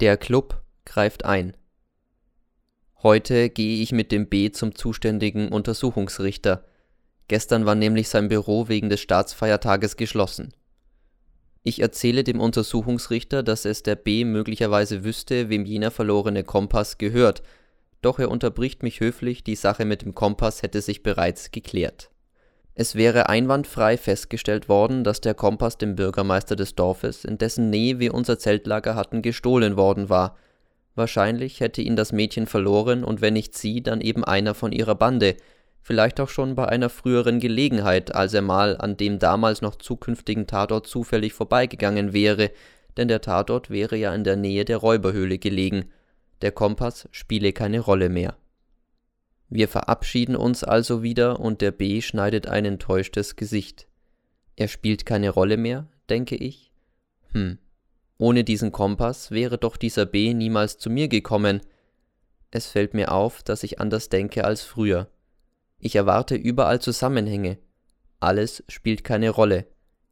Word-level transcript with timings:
Der 0.00 0.16
Club 0.16 0.62
greift 0.84 1.24
ein. 1.24 1.56
Heute 3.02 3.50
gehe 3.50 3.82
ich 3.82 3.90
mit 3.90 4.12
dem 4.12 4.28
B 4.28 4.52
zum 4.52 4.76
zuständigen 4.76 5.48
Untersuchungsrichter. 5.48 6.64
Gestern 7.26 7.66
war 7.66 7.74
nämlich 7.74 8.08
sein 8.08 8.28
Büro 8.28 8.68
wegen 8.68 8.90
des 8.90 9.00
Staatsfeiertages 9.00 9.96
geschlossen. 9.96 10.52
Ich 11.64 11.80
erzähle 11.82 12.22
dem 12.22 12.38
Untersuchungsrichter, 12.38 13.42
dass 13.42 13.64
es 13.64 13.82
der 13.82 13.96
B 13.96 14.24
möglicherweise 14.24 15.02
wüsste, 15.02 15.48
wem 15.48 15.66
jener 15.66 15.90
verlorene 15.90 16.44
Kompass 16.44 16.98
gehört, 16.98 17.42
doch 18.00 18.20
er 18.20 18.30
unterbricht 18.30 18.84
mich 18.84 19.00
höflich, 19.00 19.42
die 19.42 19.56
Sache 19.56 19.84
mit 19.84 20.02
dem 20.02 20.14
Kompass 20.14 20.62
hätte 20.62 20.80
sich 20.80 21.02
bereits 21.02 21.50
geklärt. 21.50 22.12
Es 22.80 22.94
wäre 22.94 23.28
einwandfrei 23.28 23.96
festgestellt 23.96 24.68
worden, 24.68 25.02
dass 25.02 25.20
der 25.20 25.34
Kompass 25.34 25.78
dem 25.78 25.96
Bürgermeister 25.96 26.54
des 26.54 26.76
Dorfes, 26.76 27.24
in 27.24 27.36
dessen 27.36 27.70
Nähe 27.70 27.98
wir 27.98 28.14
unser 28.14 28.38
Zeltlager 28.38 28.94
hatten, 28.94 29.20
gestohlen 29.20 29.76
worden 29.76 30.08
war. 30.08 30.36
Wahrscheinlich 30.94 31.58
hätte 31.58 31.82
ihn 31.82 31.96
das 31.96 32.12
Mädchen 32.12 32.46
verloren 32.46 33.02
und 33.02 33.20
wenn 33.20 33.34
nicht 33.34 33.58
sie, 33.58 33.82
dann 33.82 34.00
eben 34.00 34.22
einer 34.22 34.54
von 34.54 34.70
ihrer 34.70 34.94
Bande, 34.94 35.34
vielleicht 35.82 36.20
auch 36.20 36.28
schon 36.28 36.54
bei 36.54 36.68
einer 36.68 36.88
früheren 36.88 37.40
Gelegenheit, 37.40 38.14
als 38.14 38.32
er 38.32 38.42
mal 38.42 38.76
an 38.76 38.96
dem 38.96 39.18
damals 39.18 39.60
noch 39.60 39.74
zukünftigen 39.74 40.46
Tatort 40.46 40.86
zufällig 40.86 41.32
vorbeigegangen 41.32 42.12
wäre, 42.12 42.52
denn 42.96 43.08
der 43.08 43.22
Tatort 43.22 43.70
wäre 43.70 43.96
ja 43.96 44.14
in 44.14 44.22
der 44.22 44.36
Nähe 44.36 44.64
der 44.64 44.76
Räuberhöhle 44.76 45.38
gelegen. 45.38 45.86
Der 46.42 46.52
Kompass 46.52 47.08
spiele 47.10 47.52
keine 47.52 47.80
Rolle 47.80 48.08
mehr. 48.08 48.36
Wir 49.50 49.68
verabschieden 49.68 50.36
uns 50.36 50.62
also 50.62 51.02
wieder 51.02 51.40
und 51.40 51.60
der 51.62 51.70
B 51.70 52.02
schneidet 52.02 52.46
ein 52.46 52.64
enttäuschtes 52.64 53.36
Gesicht. 53.36 53.86
Er 54.56 54.68
spielt 54.68 55.06
keine 55.06 55.30
Rolle 55.30 55.56
mehr, 55.56 55.88
denke 56.10 56.36
ich. 56.36 56.70
Hm. 57.32 57.58
Ohne 58.18 58.44
diesen 58.44 58.72
Kompass 58.72 59.30
wäre 59.30 59.58
doch 59.58 59.76
dieser 59.76 60.04
B 60.04 60.34
niemals 60.34 60.78
zu 60.78 60.90
mir 60.90 61.08
gekommen. 61.08 61.60
Es 62.50 62.66
fällt 62.66 62.92
mir 62.92 63.12
auf, 63.12 63.42
dass 63.42 63.62
ich 63.62 63.80
anders 63.80 64.08
denke 64.08 64.44
als 64.44 64.62
früher. 64.62 65.08
Ich 65.78 65.94
erwarte 65.94 66.34
überall 66.34 66.80
Zusammenhänge. 66.80 67.58
Alles 68.20 68.64
spielt 68.68 69.04
keine 69.04 69.30
Rolle. 69.30 69.66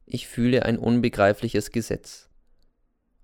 Ich 0.05 0.27
fühle 0.27 0.63
ein 0.63 0.77
unbegreifliches 0.77 1.71
Gesetz. 1.71 2.29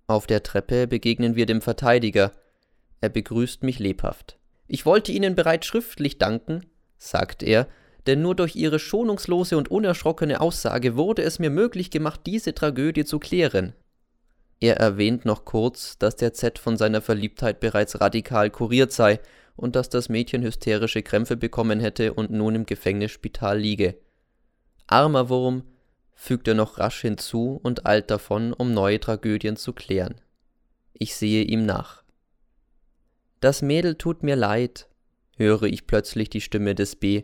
Auf 0.05 0.27
der 0.27 0.43
Treppe 0.43 0.85
begegnen 0.87 1.35
wir 1.35 1.45
dem 1.45 1.61
Verteidiger. 1.61 2.33
Er 2.99 3.09
begrüßt 3.09 3.63
mich 3.63 3.79
lebhaft. 3.79 4.37
Ich 4.67 4.85
wollte 4.85 5.11
Ihnen 5.11 5.35
bereits 5.35 5.67
schriftlich 5.67 6.17
danken, 6.17 6.65
sagt 6.97 7.43
er, 7.43 7.67
denn 8.07 8.21
nur 8.21 8.35
durch 8.35 8.55
Ihre 8.55 8.79
schonungslose 8.79 9.57
und 9.57 9.71
unerschrockene 9.71 10.41
Aussage 10.41 10.95
wurde 10.95 11.23
es 11.23 11.39
mir 11.39 11.49
möglich 11.49 11.91
gemacht, 11.91 12.21
diese 12.25 12.53
Tragödie 12.53 13.05
zu 13.05 13.19
klären. 13.19 13.73
Er 14.59 14.77
erwähnt 14.77 15.25
noch 15.25 15.45
kurz, 15.45 15.97
dass 15.97 16.15
der 16.15 16.33
Z 16.33 16.57
von 16.59 16.77
seiner 16.77 17.01
Verliebtheit 17.01 17.59
bereits 17.59 17.99
radikal 17.99 18.49
kuriert 18.49 18.91
sei 18.91 19.19
und 19.55 19.75
dass 19.75 19.89
das 19.89 20.09
Mädchen 20.09 20.41
hysterische 20.41 21.03
Krämpfe 21.03 21.35
bekommen 21.37 21.79
hätte 21.79 22.13
und 22.13 22.31
nun 22.31 22.55
im 22.55 22.65
Gefängnisspital 22.65 23.59
liege. 23.59 23.97
Armer 24.87 25.29
Wurm, 25.29 25.63
fügt 26.15 26.47
er 26.47 26.53
noch 26.53 26.77
rasch 26.77 27.01
hinzu 27.01 27.59
und 27.63 27.85
eilt 27.85 28.09
davon, 28.09 28.53
um 28.53 28.73
neue 28.73 28.99
Tragödien 28.99 29.57
zu 29.57 29.73
klären. 29.73 30.21
Ich 30.93 31.15
sehe 31.15 31.43
ihm 31.43 31.65
nach. 31.65 32.02
Das 33.43 33.61
Mädel 33.61 33.95
tut 33.95 34.23
mir 34.23 34.37
leid, 34.37 34.87
höre 35.35 35.63
ich 35.63 35.85
plötzlich 35.85 36.29
die 36.29 36.39
Stimme 36.39 36.75
des 36.75 36.95
B. 36.95 37.23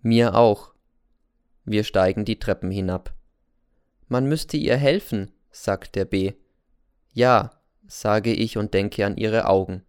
Mir 0.00 0.34
auch. 0.34 0.72
Wir 1.66 1.84
steigen 1.84 2.24
die 2.24 2.38
Treppen 2.38 2.70
hinab. 2.70 3.12
Man 4.06 4.24
müsste 4.24 4.56
ihr 4.56 4.78
helfen, 4.78 5.30
sagt 5.50 5.96
der 5.96 6.06
B. 6.06 6.32
Ja, 7.12 7.50
sage 7.86 8.32
ich 8.32 8.56
und 8.56 8.72
denke 8.72 9.04
an 9.04 9.18
ihre 9.18 9.48
Augen 9.48 9.82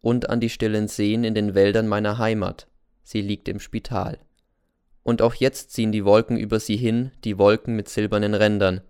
und 0.00 0.28
an 0.28 0.40
die 0.40 0.50
stillen 0.50 0.88
Seen 0.88 1.22
in 1.22 1.36
den 1.36 1.54
Wäldern 1.54 1.86
meiner 1.86 2.18
Heimat. 2.18 2.66
Sie 3.04 3.20
liegt 3.20 3.46
im 3.48 3.60
Spital. 3.60 4.18
Und 5.04 5.22
auch 5.22 5.36
jetzt 5.36 5.70
ziehen 5.70 5.92
die 5.92 6.04
Wolken 6.04 6.36
über 6.36 6.58
sie 6.58 6.76
hin, 6.76 7.12
die 7.22 7.38
Wolken 7.38 7.76
mit 7.76 7.88
silbernen 7.88 8.34
Rändern. 8.34 8.80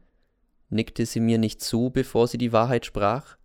Nickte 0.71 1.05
sie 1.05 1.21
mir 1.21 1.37
nicht 1.37 1.61
zu, 1.61 1.91
bevor 1.91 2.27
sie 2.27 2.39
die 2.39 2.55
Wahrheit 2.55 2.87
sprach? 2.87 3.37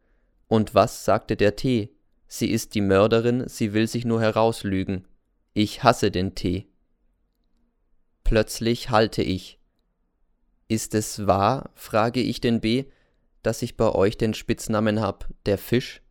Und 0.47 0.73
was 0.73 1.03
sagte 1.03 1.35
der 1.35 1.57
Tee? 1.57 1.94
Sie 2.27 2.49
ist 2.49 2.75
die 2.75 2.81
Mörderin, 2.81 3.47
sie 3.47 3.73
will 3.73 3.87
sich 3.87 4.05
nur 4.05 4.21
herauslügen. 4.21 5.07
Ich 5.53 5.83
hasse 5.83 6.11
den 6.11 6.35
Tee. 6.35 6.67
Plötzlich 8.23 8.89
halte 8.89 9.21
ich. 9.21 9.59
Ist 10.67 10.95
es 10.95 11.27
wahr, 11.27 11.69
frage 11.75 12.21
ich 12.21 12.41
den 12.41 12.59
B, 12.59 12.85
dass 13.43 13.61
ich 13.61 13.77
bei 13.77 13.89
euch 13.89 14.17
den 14.17 14.33
Spitznamen 14.33 14.99
hab, 14.99 15.29
der 15.45 15.57
Fisch? 15.57 16.01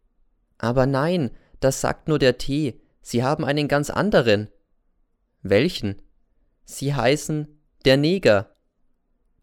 Aber 0.59 0.87
nein, 0.87 1.31
das 1.61 1.81
sagt 1.81 2.09
nur 2.09 2.19
der 2.19 2.39
Tee. 2.39 2.81
Sie 3.03 3.25
haben 3.25 3.45
einen 3.45 3.69
ganz 3.69 3.91
anderen. 3.91 4.49
Welchen? 5.43 6.01
Sie 6.65 6.95
heißen 6.95 7.59
der 7.85 7.97
Neger. 7.97 8.57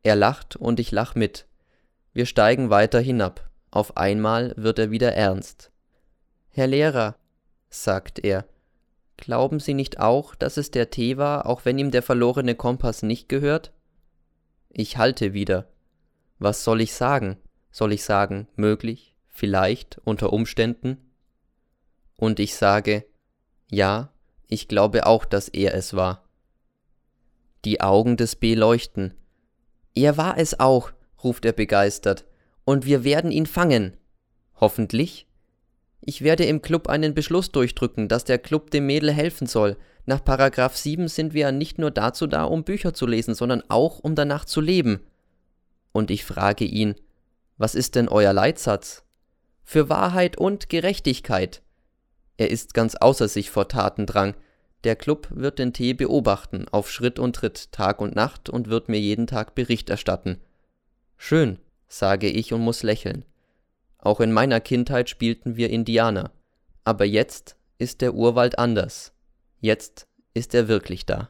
Er 0.02 0.16
lacht 0.16 0.56
und 0.56 0.80
ich 0.80 0.92
lach 0.92 1.14
mit. 1.14 1.48
Wir 2.14 2.26
steigen 2.26 2.70
weiter 2.70 3.00
hinab. 3.00 3.52
Auf 3.70 3.98
einmal 3.98 4.53
wird 4.58 4.80
er 4.80 4.90
wieder 4.90 5.14
ernst. 5.14 5.72
Herr 6.51 6.67
Lehrer, 6.67 7.16
sagt 7.69 8.19
er, 8.19 8.45
glauben 9.17 9.59
Sie 9.59 9.73
nicht 9.73 10.00
auch, 10.00 10.35
dass 10.35 10.57
es 10.57 10.72
der 10.72 10.89
Tee 10.89 11.17
war, 11.17 11.45
auch 11.45 11.66
wenn 11.66 11.78
ihm 11.78 11.91
der 11.91 12.03
verlorene 12.03 12.56
Kompass 12.56 13.03
nicht 13.03 13.29
gehört? 13.29 13.72
Ich 14.69 14.97
halte 14.97 15.34
wieder. 15.34 15.67
Was 16.40 16.63
soll 16.63 16.81
ich 16.81 16.94
sagen? 16.94 17.38
Soll 17.72 17.94
ich 17.94 18.03
sagen, 18.03 18.47
möglich, 18.56 19.16
vielleicht, 19.28 20.00
unter 20.03 20.34
Umständen? 20.34 20.97
und 22.22 22.40
ich 22.40 22.53
sage, 22.56 23.03
ja, 23.67 24.13
ich 24.47 24.67
glaube 24.67 25.07
auch, 25.07 25.25
dass 25.25 25.50
er 25.50 25.73
es 25.73 25.95
war. 25.95 26.23
Die 27.66 27.81
Augen 27.81 28.16
des 28.16 28.35
B 28.35 28.53
leuchten. 28.53 29.16
Er 29.95 30.17
war 30.17 30.38
es 30.38 30.59
auch, 30.59 30.91
ruft 31.23 31.45
er 31.45 31.53
begeistert, 31.53 32.25
und 32.63 32.85
wir 32.85 33.03
werden 33.03 33.31
ihn 33.31 33.47
fangen. 33.47 33.97
Hoffentlich. 34.56 35.28
Ich 36.01 36.23
werde 36.23 36.45
im 36.45 36.63
Club 36.63 36.89
einen 36.89 37.13
Beschluss 37.13 37.51
durchdrücken, 37.51 38.07
dass 38.07 38.23
der 38.23 38.39
Club 38.39 38.72
dem 38.72 38.88
Mädel 38.88 39.12
helfen 39.12 39.45
soll. 39.45 39.78
Nach 40.07 40.23
Paragraph 40.23 40.75
7 40.75 41.07
sind 41.07 41.35
wir 41.35 41.41
ja 41.41 41.51
nicht 41.51 41.78
nur 41.78 41.91
dazu 41.91 42.25
da, 42.25 42.44
um 42.44 42.63
Bücher 42.63 42.94
zu 42.95 43.06
lesen, 43.06 43.35
sondern 43.35 43.63
auch, 43.69 44.00
um 44.00 44.16
danach 44.16 44.45
zu 44.45 44.61
leben. 44.61 45.01
Und 45.91 46.09
ich 46.09 46.25
frage 46.25 46.66
ihn, 46.66 46.95
was 47.57 47.75
ist 47.75 47.94
denn 47.94 48.09
euer 48.09 48.34
Leitsatz? 48.34 49.03
Für 49.63 49.90
Wahrheit 49.90 50.38
und 50.38 50.69
Gerechtigkeit. 50.69 51.61
Er 52.38 52.50
ist 52.50 52.73
ganz 52.73 52.95
außer 52.95 53.28
sich 53.28 53.51
vor 53.51 53.67
Tatendrang. 53.67 54.34
Der 54.84 54.95
Club 54.95 55.28
wird 55.29 55.59
den 55.59 55.73
Tee 55.73 55.94
beobachten, 55.94 56.66
auf 56.72 56.90
Schritt 56.90 57.19
und 57.19 57.35
Tritt, 57.35 57.72
Tag 57.72 58.01
und 58.01 58.16
Nacht 58.16 58.50
und 58.50 58.69
wird 58.69 58.90
mir 58.90 59.00
jeden 59.00 59.28
Tag 59.28 59.53
Bericht 59.53 59.91
erstatten. 59.91 60.41
Schön, 61.17 61.59
sage 61.88 62.28
ich 62.28 62.51
und 62.51 62.61
muss 62.61 62.81
lächeln. 62.81 63.23
Auch 64.01 64.19
in 64.19 64.31
meiner 64.31 64.59
Kindheit 64.59 65.09
spielten 65.09 65.56
wir 65.56 65.69
Indianer. 65.69 66.31
Aber 66.84 67.06
jetzt 67.06 67.56
ist 67.78 68.01
der 68.01 68.13
Urwald 68.13 68.59
anders. 68.59 69.13
Jetzt 69.59 70.07
ist 70.34 70.53
er 70.53 70.67
wirklich 70.67 71.06
da. 71.06 71.29